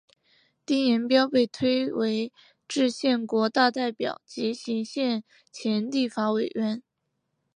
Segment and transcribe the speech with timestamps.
[0.65, 2.33] 丁廷标被推为
[2.67, 6.81] 制宪国大代表及行宪前立法委员。